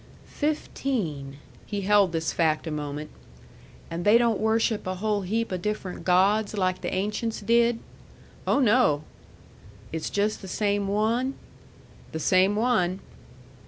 "Fifteen." 0.25 1.37
He 1.63 1.81
held 1.81 2.11
this 2.11 2.33
fact 2.33 2.65
a 2.65 2.71
moment. 2.71 3.11
"And 3.91 4.03
they 4.03 4.17
don't 4.17 4.39
worship 4.39 4.87
a 4.87 4.95
whole 4.95 5.21
heap 5.21 5.53
o' 5.53 5.57
different 5.57 6.05
gods 6.05 6.57
like 6.57 6.81
the 6.81 6.91
ancients 6.91 7.39
did?" 7.41 7.77
"Oh, 8.47 8.59
no!" 8.59 9.03
"It's 9.91 10.09
just 10.09 10.41
the 10.41 10.47
same 10.47 10.87
one?" 10.87 11.35
"The 12.13 12.19
same 12.19 12.55
one." 12.55 13.01